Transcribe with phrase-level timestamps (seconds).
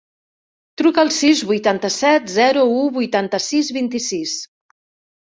[0.81, 4.39] Truca al sis, vuitanta-set, zero, u, vuitanta-sis, vint-i-sis.